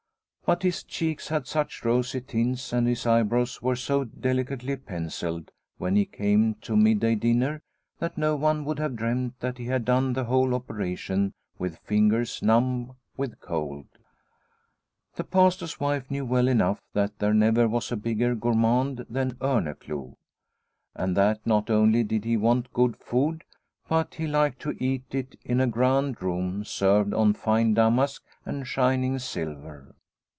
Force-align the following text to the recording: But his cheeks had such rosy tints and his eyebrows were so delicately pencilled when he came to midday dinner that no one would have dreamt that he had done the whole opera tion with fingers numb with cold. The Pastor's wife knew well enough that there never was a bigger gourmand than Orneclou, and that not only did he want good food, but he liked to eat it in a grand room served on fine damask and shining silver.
But 0.43 0.63
his 0.63 0.83
cheeks 0.83 1.29
had 1.29 1.47
such 1.47 1.85
rosy 1.85 2.19
tints 2.19 2.73
and 2.73 2.85
his 2.85 3.05
eyebrows 3.07 3.61
were 3.61 3.77
so 3.77 4.03
delicately 4.03 4.75
pencilled 4.75 5.49
when 5.77 5.95
he 5.95 6.03
came 6.03 6.55
to 6.55 6.75
midday 6.75 7.15
dinner 7.15 7.61
that 7.99 8.17
no 8.17 8.35
one 8.35 8.65
would 8.65 8.77
have 8.77 8.97
dreamt 8.97 9.39
that 9.39 9.57
he 9.57 9.67
had 9.67 9.85
done 9.85 10.11
the 10.11 10.25
whole 10.25 10.53
opera 10.53 10.93
tion 10.97 11.31
with 11.57 11.77
fingers 11.77 12.41
numb 12.43 12.97
with 13.15 13.39
cold. 13.39 13.85
The 15.15 15.23
Pastor's 15.23 15.79
wife 15.79 16.11
knew 16.11 16.25
well 16.25 16.49
enough 16.49 16.81
that 16.91 17.19
there 17.19 17.33
never 17.33 17.65
was 17.69 17.89
a 17.89 17.95
bigger 17.95 18.35
gourmand 18.35 19.05
than 19.09 19.35
Orneclou, 19.35 20.17
and 20.93 21.15
that 21.15 21.47
not 21.47 21.69
only 21.69 22.03
did 22.03 22.25
he 22.25 22.35
want 22.35 22.73
good 22.73 22.97
food, 22.97 23.45
but 23.87 24.15
he 24.15 24.27
liked 24.27 24.61
to 24.63 24.75
eat 24.83 25.05
it 25.15 25.39
in 25.45 25.61
a 25.61 25.67
grand 25.67 26.21
room 26.21 26.65
served 26.65 27.13
on 27.13 27.35
fine 27.35 27.73
damask 27.73 28.21
and 28.45 28.67
shining 28.67 29.17
silver. 29.17 29.95